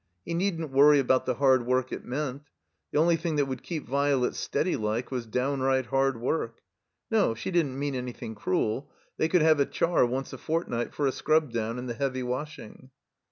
[0.25, 2.47] He needn't worry about the hard work it meant.
[2.91, 6.61] The only thing that wotdd keep Violet steadylike was downright hard work.
[7.11, 8.89] No; she didn't mean any thing cruel.
[9.17, 11.93] They could have a char once a fort night for a scrub down and the
[11.93, 12.89] heavy washing.